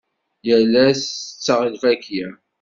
Yal 0.47 0.73
ass 0.87 1.03
tetteɣ 1.13 1.61
lfakya. 1.73 2.27